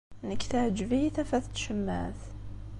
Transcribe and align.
Nekk 0.27 0.41
teɛǧeb-iyi 0.51 1.09
tafat 1.15 1.45
n 1.49 1.51
tcemmaɛt. 1.53 2.21